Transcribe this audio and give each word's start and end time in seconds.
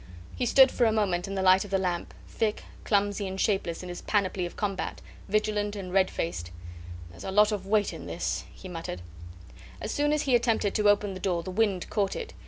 He 0.35 0.47
stood 0.47 0.71
for 0.71 0.85
a 0.85 0.91
moment 0.91 1.27
in 1.27 1.35
the 1.35 1.43
light 1.43 1.63
of 1.63 1.69
the 1.69 1.77
lamp, 1.77 2.15
thick, 2.27 2.63
clumsy, 2.85 3.37
shapeless 3.37 3.83
in 3.83 3.89
his 3.89 4.01
panoply 4.01 4.47
of 4.47 4.55
combat, 4.55 4.99
vigilant 5.29 5.75
and 5.75 5.93
red 5.93 6.09
faced. 6.09 6.49
"There's 7.11 7.23
a 7.23 7.29
lot 7.29 7.51
of 7.51 7.67
weight 7.67 7.93
in 7.93 8.07
this," 8.07 8.45
he 8.51 8.67
muttered. 8.67 9.03
As 9.79 9.91
soon 9.91 10.11
as 10.11 10.23
he 10.23 10.33
attempted 10.35 10.73
to 10.73 10.89
open 10.89 11.13
the 11.13 11.19
door 11.19 11.43
the 11.43 11.51
wind 11.51 11.87
caught 11.91 12.15
it. 12.15 12.33